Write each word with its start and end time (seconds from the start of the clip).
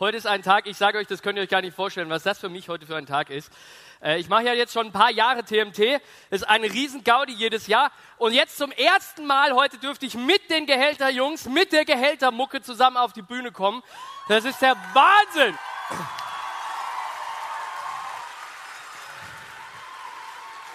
Heute 0.00 0.16
ist 0.16 0.28
ein 0.28 0.44
Tag, 0.44 0.68
ich 0.68 0.76
sage 0.76 0.96
euch, 0.98 1.08
das 1.08 1.22
könnt 1.22 1.38
ihr 1.38 1.42
euch 1.42 1.48
gar 1.48 1.60
nicht 1.60 1.74
vorstellen, 1.74 2.08
was 2.08 2.22
das 2.22 2.38
für 2.38 2.48
mich 2.48 2.68
heute 2.68 2.86
für 2.86 2.94
ein 2.94 3.06
Tag 3.06 3.30
ist. 3.30 3.52
Äh, 4.00 4.20
ich 4.20 4.28
mache 4.28 4.44
ja 4.44 4.52
jetzt 4.52 4.72
schon 4.72 4.86
ein 4.86 4.92
paar 4.92 5.10
Jahre 5.10 5.42
TMT. 5.42 6.00
Das 6.30 6.42
ist 6.42 6.44
eine 6.44 6.72
riesen 6.72 7.02
Gaudi 7.02 7.32
jedes 7.32 7.66
Jahr. 7.66 7.90
Und 8.16 8.32
jetzt 8.32 8.58
zum 8.58 8.70
ersten 8.70 9.26
Mal 9.26 9.54
heute 9.54 9.76
dürfte 9.78 10.06
ich 10.06 10.14
mit 10.14 10.50
den 10.50 10.66
Gehälterjungs, 10.66 11.46
mit 11.46 11.72
der 11.72 11.84
Gehältermucke 11.84 12.62
zusammen 12.62 12.96
auf 12.96 13.12
die 13.12 13.22
Bühne 13.22 13.50
kommen. 13.50 13.82
Das 14.28 14.44
ist 14.44 14.62
der 14.62 14.76
Wahnsinn. 14.94 15.58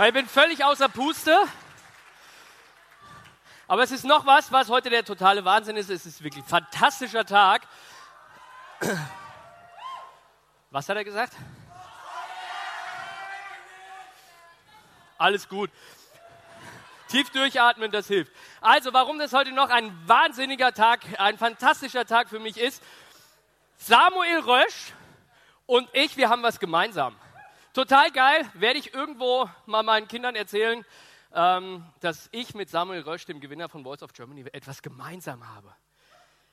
Ich 0.05 0.13
bin 0.13 0.27
völlig 0.27 0.65
außer 0.65 0.89
Puste. 0.89 1.33
Aber 3.69 3.83
es 3.83 3.91
ist 3.91 4.03
noch 4.03 4.25
was, 4.25 4.51
was 4.51 4.67
heute 4.67 4.89
der 4.89 5.05
totale 5.05 5.45
Wahnsinn 5.45 5.77
ist. 5.77 5.89
Es 5.89 6.05
ist 6.05 6.25
wirklich 6.25 6.43
ein 6.43 6.49
fantastischer 6.49 7.25
Tag. 7.25 7.61
Was 10.71 10.89
hat 10.89 10.97
er 10.97 11.03
gesagt? 11.03 11.33
Alles 15.17 15.47
gut. 15.47 15.69
Tief 17.07 17.29
durchatmen, 17.29 17.91
das 17.91 18.07
hilft. 18.07 18.31
Also, 18.59 18.91
warum 18.91 19.19
das 19.19 19.33
heute 19.33 19.51
noch 19.51 19.69
ein 19.69 19.95
wahnsinniger 20.07 20.73
Tag, 20.73 21.01
ein 21.19 21.37
fantastischer 21.37 22.05
Tag 22.05 22.27
für 22.27 22.39
mich 22.39 22.57
ist, 22.57 22.81
Samuel 23.77 24.39
Rösch 24.39 24.93
und 25.65 25.87
ich, 25.93 26.17
wir 26.17 26.29
haben 26.29 26.41
was 26.41 26.59
gemeinsam. 26.59 27.15
Total 27.73 28.11
geil, 28.11 28.49
werde 28.53 28.79
ich 28.79 28.93
irgendwo 28.93 29.49
mal 29.65 29.83
meinen 29.83 30.07
Kindern 30.07 30.35
erzählen, 30.35 30.83
ähm, 31.33 31.85
dass 31.99 32.29
ich 32.31 32.53
mit 32.53 32.69
Samuel 32.69 33.01
Rösch, 33.01 33.25
dem 33.25 33.39
Gewinner 33.39 33.69
von 33.69 33.83
Voice 33.83 34.03
of 34.03 34.13
Germany, 34.13 34.45
etwas 34.51 34.81
gemeinsam 34.81 35.47
habe. 35.55 35.73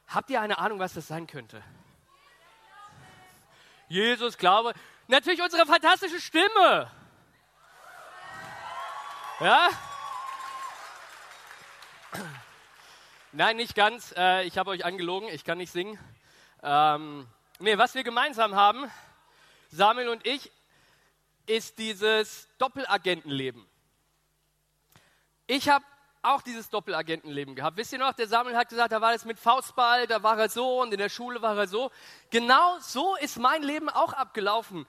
Habt 0.08 0.30
ihr 0.30 0.40
eine 0.40 0.58
Ahnung, 0.58 0.78
was 0.78 0.94
das 0.94 1.08
sein 1.08 1.26
könnte? 1.26 1.62
Jesus, 3.90 4.38
Glaube. 4.38 4.72
Natürlich 5.08 5.42
unsere 5.42 5.66
fantastische 5.66 6.20
Stimme. 6.20 6.88
Ja? 9.40 9.68
Nein, 13.32 13.56
nicht 13.56 13.74
ganz. 13.74 14.14
Äh, 14.16 14.44
ich 14.44 14.58
habe 14.58 14.70
euch 14.70 14.84
angelogen. 14.84 15.28
Ich 15.30 15.42
kann 15.42 15.58
nicht 15.58 15.72
singen. 15.72 15.98
Ähm, 16.62 17.26
nee, 17.58 17.78
was 17.78 17.96
wir 17.96 18.04
gemeinsam 18.04 18.54
haben, 18.54 18.88
Samuel 19.72 20.10
und 20.10 20.24
ich, 20.24 20.52
ist 21.46 21.78
dieses 21.78 22.48
Doppelagentenleben. 22.58 23.66
Ich 25.48 25.68
habe 25.68 25.84
auch 26.22 26.42
dieses 26.42 26.68
Doppelagentenleben 26.68 27.54
gehabt. 27.54 27.76
Wisst 27.76 27.92
ihr 27.92 27.98
noch, 27.98 28.12
der 28.12 28.28
Samuel 28.28 28.56
hat 28.56 28.68
gesagt, 28.68 28.92
da 28.92 29.00
war 29.00 29.14
es 29.14 29.24
mit 29.24 29.38
Faustball, 29.38 30.06
da 30.06 30.22
war 30.22 30.38
er 30.38 30.48
so 30.48 30.80
und 30.82 30.92
in 30.92 30.98
der 30.98 31.08
Schule 31.08 31.40
war 31.40 31.56
er 31.56 31.66
so. 31.66 31.90
Genau 32.30 32.78
so 32.80 33.16
ist 33.16 33.38
mein 33.38 33.62
Leben 33.62 33.88
auch 33.88 34.12
abgelaufen, 34.12 34.86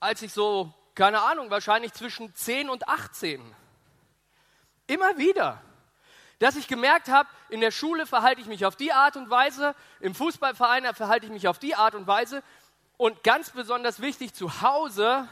als 0.00 0.22
ich 0.22 0.32
so, 0.32 0.72
keine 0.94 1.20
Ahnung, 1.22 1.50
wahrscheinlich 1.50 1.92
zwischen 1.92 2.34
10 2.34 2.70
und 2.70 2.88
18. 2.88 3.42
Immer 4.86 5.18
wieder. 5.18 5.60
Dass 6.38 6.56
ich 6.56 6.68
gemerkt 6.68 7.08
habe, 7.08 7.28
in 7.48 7.60
der 7.60 7.70
Schule 7.70 8.06
verhalte 8.06 8.40
ich 8.40 8.46
mich 8.46 8.64
auf 8.66 8.76
die 8.76 8.92
Art 8.92 9.16
und 9.16 9.30
Weise, 9.30 9.74
im 10.00 10.14
Fußballverein 10.14 10.94
verhalte 10.94 11.26
ich 11.26 11.32
mich 11.32 11.48
auf 11.48 11.58
die 11.58 11.74
Art 11.74 11.94
und 11.94 12.06
Weise 12.06 12.42
und 12.96 13.22
ganz 13.24 13.50
besonders 13.50 14.00
wichtig 14.00 14.34
zu 14.34 14.62
Hause, 14.62 15.28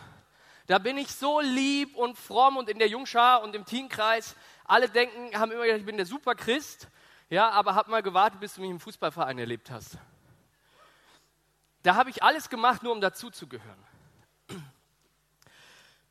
da 0.67 0.79
bin 0.79 0.97
ich 0.97 1.15
so 1.15 1.41
lieb 1.41 1.95
und 1.97 2.17
fromm 2.17 2.57
und 2.57 2.69
in 2.69 2.79
der 2.79 2.89
Jungschar 2.89 3.43
und 3.43 3.55
im 3.55 3.65
Teamkreis, 3.65 4.35
alle 4.65 4.89
denken, 4.89 5.39
haben 5.39 5.53
immer 5.53 5.65
gedacht, 5.65 5.81
ich 5.81 5.87
bin 5.87 5.97
der 5.97 6.07
Superchrist, 6.07 6.89
ja, 7.29 7.51
aber 7.51 7.75
hab 7.75 7.89
mal 7.89 8.03
gewartet, 8.03 8.41
bis 8.41 8.55
du 8.55 8.63
mich 8.63 8.71
im 8.71 8.81
Fußballverein 8.81 9.39
erlebt 9.39 9.71
hast. 9.71 9.99
Da 11.83 11.97
habe 11.97 12.09
ich 12.09 12.23
alles 12.23 12.49
gemacht, 12.49 12.83
nur 12.83 12.93
um 12.93 13.01
dazuzugehören. 13.01 13.85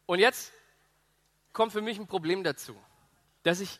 Und 0.06 0.20
jetzt 0.20 0.52
kommt 1.52 1.72
für 1.72 1.82
mich 1.82 1.98
ein 1.98 2.08
Problem 2.08 2.44
dazu, 2.44 2.80
das 3.42 3.60
ich 3.60 3.80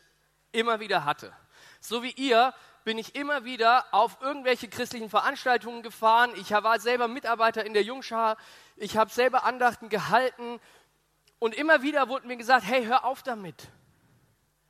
immer 0.50 0.80
wieder 0.80 1.04
hatte. 1.04 1.32
So 1.80 2.02
wie 2.02 2.10
ihr 2.12 2.52
bin 2.84 2.98
ich 2.98 3.14
immer 3.14 3.44
wieder 3.44 3.86
auf 3.92 4.18
irgendwelche 4.20 4.68
christlichen 4.68 5.08
Veranstaltungen 5.08 5.82
gefahren. 5.82 6.32
Ich 6.36 6.50
war 6.50 6.78
selber 6.78 7.08
Mitarbeiter 7.08 7.64
in 7.64 7.72
der 7.72 7.82
Jungschar. 7.82 8.36
Ich 8.76 8.96
habe 8.96 9.10
selber 9.10 9.44
Andachten 9.44 9.88
gehalten. 9.88 10.60
Und 11.38 11.54
immer 11.54 11.82
wieder 11.82 12.08
wurde 12.08 12.26
mir 12.26 12.36
gesagt, 12.36 12.66
hey, 12.66 12.84
hör 12.84 13.04
auf 13.04 13.22
damit. 13.22 13.68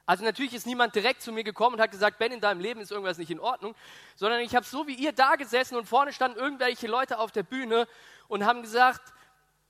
Also 0.07 0.23
natürlich 0.23 0.55
ist 0.55 0.67
niemand 0.67 0.95
direkt 0.95 1.23
zu 1.23 1.33
mir 1.33 1.45
gekommen 1.45 1.77
und 1.77 1.81
hat 1.81 1.91
gesagt, 1.91 2.19
Ben, 2.19 2.31
in 2.31 2.41
deinem 2.41 2.61
Leben 2.61 2.81
ist 2.81 2.93
irgendwas 2.93 3.19
nicht 3.19 3.31
in 3.31 3.41
Ordnung, 3.41 3.75
sondern 4.17 4.41
ich 4.41 4.55
habe 4.55 4.67
so 4.67 4.87
wie 4.87 4.95
ihr 4.95 5.13
da 5.13 5.35
gesessen 5.37 5.77
und 5.77 5.87
vorne 5.87 6.13
standen 6.13 6.39
irgendwelche 6.39 6.87
Leute 6.87 7.19
auf 7.19 7.33
der 7.33 7.43
Bühne 7.43 7.89
und 8.29 8.45
haben 8.45 8.63
gesagt, 8.63 9.15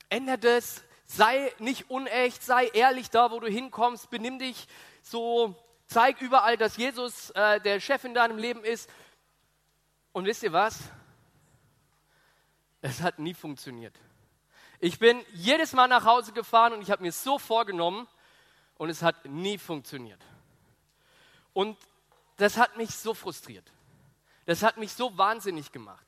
ändere 0.08 0.38
das, 0.38 0.82
sei 1.06 1.52
nicht 1.60 1.88
unecht, 1.88 2.42
sei 2.42 2.66
ehrlich 2.66 3.10
da, 3.10 3.30
wo 3.30 3.38
du 3.38 3.46
hinkommst, 3.46 4.10
benimm 4.10 4.40
dich 4.40 4.66
so, 5.02 5.54
zeig 5.86 6.20
überall, 6.20 6.56
dass 6.56 6.76
Jesus 6.76 7.30
äh, 7.30 7.60
der 7.60 7.80
Chef 7.80 8.04
in 8.04 8.14
deinem 8.14 8.38
Leben 8.38 8.64
ist. 8.64 8.88
Und 10.12 10.26
wisst 10.26 10.42
ihr 10.42 10.52
was? 10.52 10.80
Es 12.80 13.00
hat 13.00 13.18
nie 13.18 13.34
funktioniert. 13.34 13.98
Ich 14.80 14.98
bin 14.98 15.24
jedes 15.32 15.72
Mal 15.72 15.88
nach 15.88 16.04
Hause 16.04 16.32
gefahren 16.32 16.74
und 16.74 16.82
ich 16.82 16.90
habe 16.90 17.02
mir 17.02 17.12
so 17.12 17.38
vorgenommen, 17.38 18.06
und 18.76 18.90
es 18.90 19.02
hat 19.02 19.24
nie 19.24 19.58
funktioniert. 19.58 20.20
Und 21.52 21.78
das 22.36 22.56
hat 22.56 22.76
mich 22.76 22.90
so 22.90 23.14
frustriert. 23.14 23.70
Das 24.46 24.62
hat 24.62 24.76
mich 24.76 24.92
so 24.92 25.16
wahnsinnig 25.16 25.72
gemacht. 25.72 26.04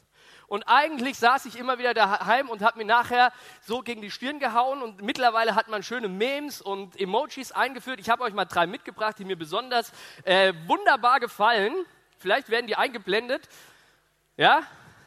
Und 0.48 0.64
eigentlich 0.68 1.18
saß 1.18 1.46
ich 1.46 1.58
immer 1.58 1.78
wieder 1.78 1.92
daheim 1.92 2.48
und 2.48 2.62
habe 2.62 2.78
mir 2.78 2.84
nachher 2.84 3.32
so 3.62 3.82
gegen 3.82 4.00
die 4.00 4.10
Stirn 4.10 4.38
gehauen 4.38 4.80
und 4.80 5.02
mittlerweile 5.02 5.56
hat 5.56 5.68
man 5.68 5.82
schöne 5.82 6.08
Memes 6.08 6.60
und 6.60 6.98
Emojis 7.00 7.50
eingeführt. 7.50 7.98
Ich 7.98 8.08
habe 8.08 8.22
euch 8.22 8.32
mal 8.32 8.44
drei 8.44 8.66
mitgebracht, 8.66 9.18
die 9.18 9.24
mir 9.24 9.36
besonders 9.36 9.92
äh, 10.22 10.52
wunderbar 10.66 11.18
gefallen. 11.18 11.74
Vielleicht 12.18 12.48
werden 12.48 12.68
die 12.68 12.76
eingeblendet. 12.76 13.48
Ja, 14.36 14.62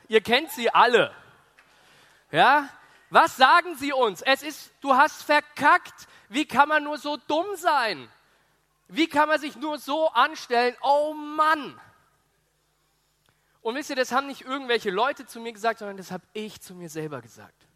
ihr 0.10 0.22
kennt 0.22 0.52
sie 0.52 0.74
alle. 0.74 1.14
Ja, 2.32 2.68
was 3.10 3.38
sagen 3.38 3.76
sie 3.76 3.94
uns? 3.94 4.22
Es 4.22 4.44
ist, 4.44 4.72
du 4.82 4.94
hast 4.94 5.24
verkackt. 5.24 6.08
Wie 6.28 6.46
kann 6.46 6.68
man 6.68 6.84
nur 6.84 6.98
so 6.98 7.18
dumm 7.18 7.48
sein? 7.56 8.10
Wie 8.88 9.08
kann 9.08 9.30
man 9.30 9.40
sich 9.40 9.56
nur 9.56 9.78
so 9.78 10.10
anstellen? 10.10 10.76
Oh 10.82 11.14
Mann! 11.14 11.80
Und 13.62 13.76
wisst 13.76 13.90
ihr, 13.90 13.96
das 13.96 14.12
haben 14.12 14.28
nicht 14.28 14.42
irgendwelche 14.42 14.90
Leute 14.90 15.26
zu 15.26 15.40
mir 15.40 15.52
gesagt, 15.52 15.80
sondern 15.80 15.98
das 15.98 16.12
habe 16.12 16.26
ich 16.34 16.62
zu 16.62 16.76
mir 16.76 16.90
selber 16.90 17.22
gesagt. 17.22 17.68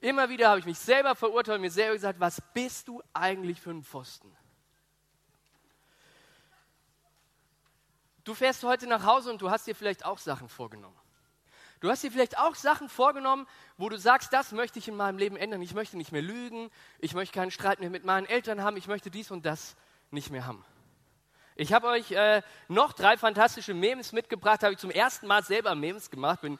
Immer 0.00 0.28
wieder 0.28 0.48
habe 0.48 0.60
ich 0.60 0.66
mich 0.66 0.78
selber 0.78 1.14
verurteilt 1.14 1.56
und 1.56 1.62
mir 1.62 1.70
selber 1.70 1.94
gesagt, 1.94 2.20
was 2.20 2.40
bist 2.54 2.88
du 2.88 3.02
eigentlich 3.12 3.60
für 3.60 3.70
ein 3.70 3.82
Pfosten? 3.82 4.34
Du 8.24 8.34
fährst 8.34 8.62
heute 8.64 8.86
nach 8.86 9.04
Hause 9.04 9.30
und 9.30 9.40
du 9.40 9.50
hast 9.50 9.66
dir 9.66 9.74
vielleicht 9.74 10.04
auch 10.04 10.18
Sachen 10.18 10.48
vorgenommen. 10.48 10.96
Du 11.80 11.88
hast 11.88 12.02
dir 12.02 12.12
vielleicht 12.12 12.38
auch 12.38 12.54
Sachen 12.54 12.90
vorgenommen, 12.90 13.46
wo 13.78 13.88
du 13.88 13.98
sagst, 13.98 14.32
das 14.34 14.52
möchte 14.52 14.78
ich 14.78 14.88
in 14.88 14.96
meinem 14.96 15.16
Leben 15.16 15.36
ändern. 15.36 15.62
Ich 15.62 15.72
möchte 15.72 15.96
nicht 15.96 16.12
mehr 16.12 16.20
lügen, 16.20 16.70
ich 16.98 17.14
möchte 17.14 17.34
keinen 17.34 17.50
Streit 17.50 17.80
mehr 17.80 17.88
mit 17.88 18.04
meinen 18.04 18.26
Eltern 18.26 18.62
haben, 18.62 18.76
ich 18.76 18.86
möchte 18.86 19.10
dies 19.10 19.30
und 19.30 19.46
das 19.46 19.76
nicht 20.10 20.30
mehr 20.30 20.46
haben. 20.46 20.62
Ich 21.60 21.74
habe 21.74 21.88
euch 21.88 22.10
äh, 22.12 22.40
noch 22.68 22.94
drei 22.94 23.18
fantastische 23.18 23.74
Memes 23.74 24.12
mitgebracht, 24.12 24.62
habe 24.62 24.72
ich 24.72 24.78
zum 24.78 24.90
ersten 24.90 25.26
Mal 25.26 25.44
selber 25.44 25.74
Memes 25.74 26.10
gemacht. 26.10 26.40
Bin, 26.40 26.58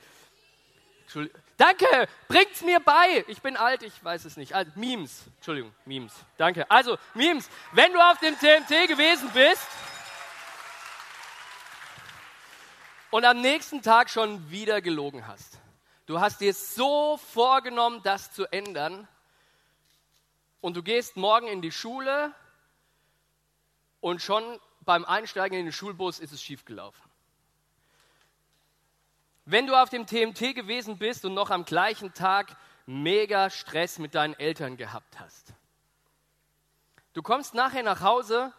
Danke, 1.56 1.86
bringt's 2.28 2.60
mir 2.60 2.80
bei. 2.80 3.24
Ich 3.26 3.40
bin 3.40 3.56
alt, 3.56 3.82
ich 3.82 4.04
weiß 4.04 4.26
es 4.26 4.36
nicht. 4.36 4.54
Also, 4.54 4.70
Memes, 4.74 5.22
Entschuldigung, 5.36 5.72
Memes. 5.86 6.12
Danke. 6.36 6.70
Also, 6.70 6.98
Memes, 7.14 7.48
wenn 7.72 7.94
du 7.94 7.98
auf 7.98 8.18
dem 8.18 8.38
TMT 8.38 8.88
gewesen 8.88 9.30
bist, 9.32 9.66
und 13.10 13.24
am 13.24 13.40
nächsten 13.40 13.80
Tag 13.80 14.10
schon 14.10 14.50
wieder 14.50 14.82
gelogen 14.82 15.26
hast. 15.26 15.58
Du 16.04 16.20
hast 16.20 16.42
dir 16.42 16.52
so 16.52 17.16
vorgenommen, 17.16 18.02
das 18.02 18.32
zu 18.32 18.44
ändern 18.52 19.08
und 20.60 20.76
du 20.76 20.82
gehst 20.82 21.16
morgen 21.16 21.46
in 21.48 21.62
die 21.62 21.72
Schule 21.72 22.34
und 24.00 24.20
schon 24.20 24.60
beim 24.90 25.04
Einsteigen 25.04 25.56
in 25.56 25.66
den 25.66 25.72
Schulbus 25.72 26.18
ist 26.18 26.32
es 26.32 26.42
schiefgelaufen. 26.42 27.08
Wenn 29.44 29.68
du 29.68 29.80
auf 29.80 29.88
dem 29.88 30.04
TMT 30.04 30.52
gewesen 30.52 30.98
bist 30.98 31.24
und 31.24 31.32
noch 31.32 31.50
am 31.50 31.64
gleichen 31.64 32.12
Tag 32.12 32.56
mega 32.86 33.50
Stress 33.50 34.00
mit 34.00 34.16
deinen 34.16 34.34
Eltern 34.34 34.76
gehabt 34.76 35.20
hast. 35.20 35.54
Du 37.12 37.22
kommst 37.22 37.54
nachher 37.54 37.84
nach 37.84 38.00
Hause, 38.00 38.52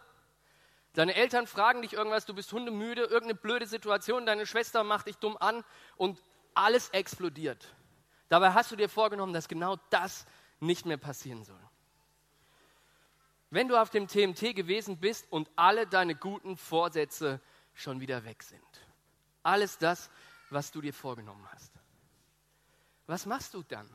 deine 0.94 1.14
Eltern 1.16 1.46
fragen 1.46 1.82
dich 1.82 1.92
irgendwas, 1.92 2.24
du 2.24 2.32
bist 2.32 2.50
hundemüde, 2.50 3.02
irgendeine 3.02 3.34
blöde 3.34 3.66
Situation, 3.66 4.24
deine 4.24 4.46
Schwester 4.46 4.84
macht 4.84 5.08
dich 5.08 5.18
dumm 5.18 5.36
an 5.36 5.62
und 5.98 6.18
alles 6.54 6.88
explodiert. 6.88 7.74
Dabei 8.30 8.54
hast 8.54 8.70
du 8.70 8.76
dir 8.76 8.88
vorgenommen, 8.88 9.34
dass 9.34 9.48
genau 9.48 9.76
das 9.90 10.24
nicht 10.60 10.86
mehr 10.86 10.96
passieren 10.96 11.44
soll. 11.44 11.60
Wenn 13.52 13.68
du 13.68 13.78
auf 13.78 13.90
dem 13.90 14.08
TMT 14.08 14.56
gewesen 14.56 14.96
bist 14.96 15.30
und 15.30 15.50
alle 15.56 15.86
deine 15.86 16.14
guten 16.14 16.56
Vorsätze 16.56 17.38
schon 17.74 18.00
wieder 18.00 18.24
weg 18.24 18.42
sind. 18.42 18.62
Alles 19.42 19.76
das, 19.76 20.08
was 20.48 20.70
du 20.70 20.80
dir 20.80 20.94
vorgenommen 20.94 21.46
hast. 21.52 21.70
Was 23.06 23.26
machst 23.26 23.52
du 23.52 23.62
dann? 23.62 23.86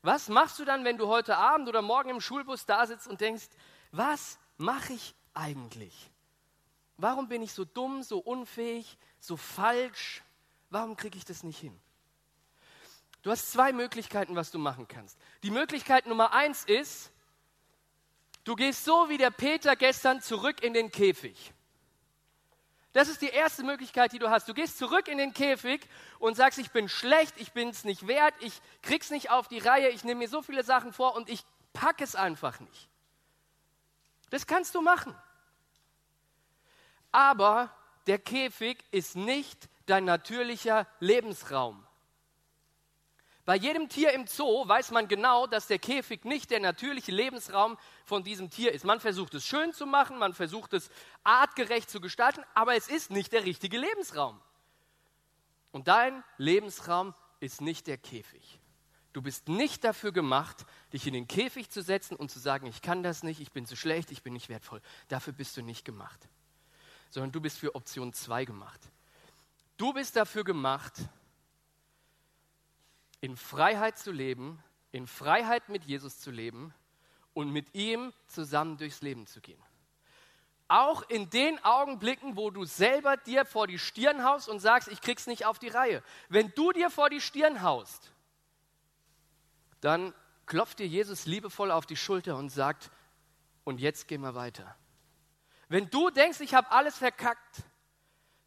Was 0.00 0.30
machst 0.30 0.58
du 0.58 0.64
dann, 0.64 0.86
wenn 0.86 0.96
du 0.96 1.06
heute 1.06 1.36
Abend 1.36 1.68
oder 1.68 1.82
morgen 1.82 2.08
im 2.08 2.22
Schulbus 2.22 2.64
da 2.64 2.86
sitzt 2.86 3.08
und 3.08 3.20
denkst, 3.20 3.48
was 3.92 4.38
mache 4.56 4.94
ich 4.94 5.14
eigentlich? 5.34 6.10
Warum 6.96 7.28
bin 7.28 7.42
ich 7.42 7.52
so 7.52 7.66
dumm, 7.66 8.02
so 8.02 8.20
unfähig, 8.20 8.96
so 9.20 9.36
falsch? 9.36 10.22
Warum 10.70 10.96
kriege 10.96 11.18
ich 11.18 11.26
das 11.26 11.42
nicht 11.42 11.58
hin? 11.58 11.78
Du 13.20 13.30
hast 13.30 13.52
zwei 13.52 13.74
Möglichkeiten, 13.74 14.34
was 14.34 14.50
du 14.50 14.58
machen 14.58 14.88
kannst. 14.88 15.18
Die 15.42 15.50
Möglichkeit 15.50 16.06
Nummer 16.06 16.32
eins 16.32 16.64
ist, 16.64 17.10
du 18.44 18.54
gehst 18.54 18.84
so 18.84 19.08
wie 19.08 19.18
der 19.18 19.30
Peter 19.30 19.76
gestern 19.76 20.20
zurück 20.20 20.62
in 20.62 20.74
den 20.74 20.90
Käfig. 20.90 21.52
Das 22.94 23.08
ist 23.08 23.22
die 23.22 23.28
erste 23.28 23.64
Möglichkeit, 23.64 24.12
die 24.12 24.20
du 24.20 24.30
hast. 24.30 24.48
Du 24.48 24.54
gehst 24.54 24.78
zurück 24.78 25.08
in 25.08 25.18
den 25.18 25.34
Käfig 25.34 25.80
und 26.20 26.36
sagst, 26.36 26.60
ich 26.60 26.70
bin 26.70 26.88
schlecht, 26.88 27.34
ich 27.38 27.52
bin 27.52 27.68
es 27.68 27.82
nicht 27.82 28.06
wert, 28.06 28.34
ich 28.38 28.60
krieg's 28.82 29.10
nicht 29.10 29.30
auf 29.30 29.48
die 29.48 29.58
Reihe, 29.58 29.88
ich 29.88 30.04
nehme 30.04 30.20
mir 30.20 30.28
so 30.28 30.42
viele 30.42 30.62
Sachen 30.62 30.92
vor 30.92 31.16
und 31.16 31.28
ich 31.28 31.44
packe 31.72 32.04
es 32.04 32.14
einfach 32.14 32.60
nicht. 32.60 32.88
Das 34.30 34.46
kannst 34.46 34.76
du 34.76 34.80
machen. 34.80 35.14
Aber 37.10 37.74
der 38.06 38.18
Käfig 38.18 38.78
ist 38.92 39.16
nicht 39.16 39.68
dein 39.86 40.04
natürlicher 40.04 40.86
Lebensraum. 41.00 41.83
Bei 43.44 43.56
jedem 43.56 43.90
Tier 43.90 44.12
im 44.12 44.26
Zoo 44.26 44.66
weiß 44.66 44.90
man 44.90 45.06
genau, 45.06 45.46
dass 45.46 45.66
der 45.66 45.78
Käfig 45.78 46.24
nicht 46.24 46.50
der 46.50 46.60
natürliche 46.60 47.12
Lebensraum 47.12 47.76
von 48.06 48.24
diesem 48.24 48.48
Tier 48.48 48.72
ist. 48.72 48.84
Man 48.84 49.00
versucht 49.00 49.34
es 49.34 49.44
schön 49.44 49.74
zu 49.74 49.84
machen, 49.84 50.18
man 50.18 50.32
versucht 50.32 50.72
es 50.72 50.88
artgerecht 51.24 51.90
zu 51.90 52.00
gestalten, 52.00 52.42
aber 52.54 52.74
es 52.74 52.88
ist 52.88 53.10
nicht 53.10 53.32
der 53.32 53.44
richtige 53.44 53.76
Lebensraum. 53.76 54.40
Und 55.72 55.88
dein 55.88 56.24
Lebensraum 56.38 57.14
ist 57.40 57.60
nicht 57.60 57.86
der 57.86 57.98
Käfig. 57.98 58.60
Du 59.12 59.20
bist 59.20 59.48
nicht 59.48 59.84
dafür 59.84 60.10
gemacht, 60.10 60.64
dich 60.92 61.06
in 61.06 61.12
den 61.12 61.28
Käfig 61.28 61.70
zu 61.70 61.82
setzen 61.82 62.16
und 62.16 62.30
zu 62.30 62.38
sagen, 62.38 62.66
ich 62.66 62.80
kann 62.80 63.02
das 63.02 63.22
nicht, 63.22 63.40
ich 63.40 63.52
bin 63.52 63.66
zu 63.66 63.76
schlecht, 63.76 64.10
ich 64.10 64.22
bin 64.22 64.32
nicht 64.32 64.48
wertvoll. 64.48 64.80
Dafür 65.08 65.34
bist 65.34 65.56
du 65.56 65.62
nicht 65.62 65.84
gemacht. 65.84 66.28
Sondern 67.10 67.30
du 67.30 67.40
bist 67.40 67.58
für 67.58 67.74
Option 67.74 68.12
2 68.12 68.46
gemacht. 68.46 68.80
Du 69.76 69.92
bist 69.92 70.16
dafür 70.16 70.44
gemacht, 70.44 70.94
in 73.24 73.38
Freiheit 73.38 73.98
zu 73.98 74.12
leben, 74.12 74.62
in 74.92 75.06
Freiheit 75.06 75.70
mit 75.70 75.84
Jesus 75.84 76.20
zu 76.20 76.30
leben 76.30 76.74
und 77.32 77.50
mit 77.50 77.74
ihm 77.74 78.12
zusammen 78.26 78.76
durchs 78.76 79.00
Leben 79.00 79.26
zu 79.26 79.40
gehen. 79.40 79.62
Auch 80.68 81.08
in 81.08 81.30
den 81.30 81.58
Augenblicken, 81.64 82.36
wo 82.36 82.50
du 82.50 82.66
selber 82.66 83.16
dir 83.16 83.46
vor 83.46 83.66
die 83.66 83.78
Stirn 83.78 84.24
haust 84.24 84.46
und 84.46 84.58
sagst, 84.58 84.88
ich 84.88 85.00
krieg's 85.00 85.26
nicht 85.26 85.46
auf 85.46 85.58
die 85.58 85.68
Reihe. 85.68 86.02
Wenn 86.28 86.52
du 86.54 86.72
dir 86.72 86.90
vor 86.90 87.08
die 87.08 87.22
Stirn 87.22 87.62
haust, 87.62 88.12
dann 89.80 90.12
klopft 90.44 90.78
dir 90.78 90.86
Jesus 90.86 91.24
liebevoll 91.24 91.70
auf 91.70 91.86
die 91.86 91.96
Schulter 91.96 92.36
und 92.36 92.50
sagt, 92.50 92.90
und 93.64 93.80
jetzt 93.80 94.06
gehen 94.06 94.20
wir 94.20 94.34
weiter. 94.34 94.76
Wenn 95.68 95.88
du 95.88 96.10
denkst, 96.10 96.40
ich 96.40 96.52
habe 96.52 96.70
alles 96.70 96.98
verkackt, 96.98 97.62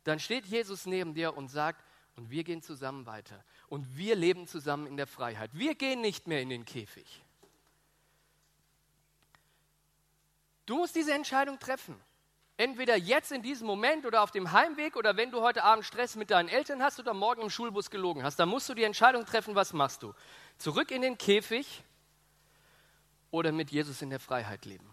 dann 0.04 0.20
steht 0.20 0.46
Jesus 0.46 0.86
neben 0.86 1.16
dir 1.16 1.36
und 1.36 1.48
sagt, 1.48 1.84
und 2.16 2.30
wir 2.32 2.44
gehen 2.44 2.62
zusammen 2.62 3.06
weiter. 3.06 3.44
Und 3.68 3.98
wir 3.98 4.16
leben 4.16 4.48
zusammen 4.48 4.88
in 4.88 4.98
der 4.98 5.08
Freiheit. 5.08 5.52
Wir 5.54 5.76
gehen 5.76 6.02
nicht 6.02 6.28
mehr 6.28 6.42
in 6.42 6.50
den 6.50 6.66
Käfig. 6.66 7.22
Du 10.66 10.78
musst 10.78 10.96
diese 10.96 11.14
Entscheidung 11.14 11.60
treffen. 11.60 11.96
Entweder 12.58 12.96
jetzt 12.96 13.32
in 13.32 13.44
diesem 13.44 13.68
Moment 13.68 14.06
oder 14.06 14.24
auf 14.24 14.32
dem 14.32 14.52
Heimweg 14.52 14.96
oder 14.96 15.16
wenn 15.16 15.32
du 15.32 15.42
heute 15.42 15.64
Abend 15.64 15.86
Stress 15.86 16.16
mit 16.16 16.32
deinen 16.32 16.50
Eltern 16.50 16.82
hast 16.82 17.00
oder 17.00 17.14
morgen 17.14 17.42
im 17.42 17.50
Schulbus 17.50 17.90
gelogen 17.92 18.24
hast, 18.24 18.38
dann 18.38 18.50
musst 18.50 18.68
du 18.68 18.74
die 18.74 18.84
Entscheidung 18.84 19.26
treffen, 19.26 19.54
was 19.54 19.74
machst 19.74 20.02
du? 20.02 20.14
Zurück 20.58 20.90
in 20.90 21.04
den 21.04 21.18
Käfig 21.18 21.84
oder 23.30 23.52
mit 23.52 23.70
Jesus 23.70 24.02
in 24.02 24.10
der 24.10 24.20
Freiheit 24.20 24.66
leben? 24.66 24.90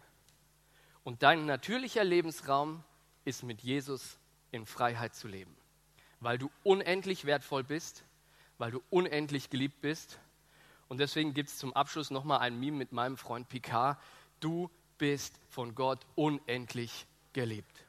Und 1.04 1.22
dein 1.22 1.46
natürlicher 1.46 2.04
Lebensraum 2.04 2.84
ist 3.24 3.42
mit 3.44 3.62
Jesus 3.62 4.18
in 4.50 4.66
Freiheit 4.66 5.14
zu 5.14 5.26
leben 5.26 5.56
weil 6.24 6.38
du 6.38 6.50
unendlich 6.62 7.26
wertvoll 7.26 7.62
bist, 7.62 8.02
weil 8.58 8.70
du 8.70 8.82
unendlich 8.90 9.50
geliebt 9.50 9.80
bist. 9.80 10.18
Und 10.88 10.98
deswegen 10.98 11.34
gibt 11.34 11.48
es 11.48 11.58
zum 11.58 11.72
Abschluss 11.72 12.10
nochmal 12.10 12.40
ein 12.40 12.58
Meme 12.58 12.76
mit 12.76 12.92
meinem 12.92 13.16
Freund 13.16 13.48
Picard. 13.48 13.98
Du 14.40 14.70
bist 14.98 15.38
von 15.48 15.74
Gott 15.74 16.00
unendlich 16.14 17.06
geliebt. 17.32 17.84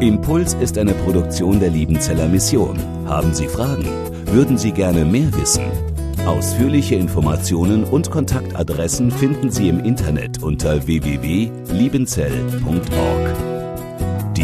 Impuls 0.00 0.54
ist 0.54 0.78
eine 0.78 0.94
Produktion 0.94 1.60
der 1.60 1.70
Liebenzeller 1.70 2.28
Mission. 2.28 2.78
Haben 3.08 3.32
Sie 3.32 3.48
Fragen? 3.48 3.86
Würden 4.26 4.58
Sie 4.58 4.72
gerne 4.72 5.04
mehr 5.04 5.32
wissen? 5.34 5.70
Ausführliche 6.26 6.96
Informationen 6.96 7.84
und 7.84 8.10
Kontaktadressen 8.10 9.10
finden 9.10 9.50
Sie 9.50 9.68
im 9.68 9.84
Internet 9.84 10.42
unter 10.42 10.86
www.liebenzell.org. 10.86 13.43